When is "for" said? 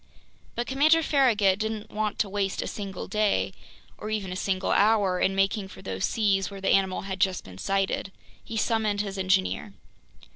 5.67-5.83